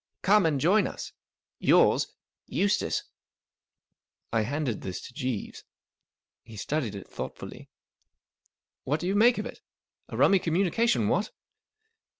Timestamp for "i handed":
4.33-4.81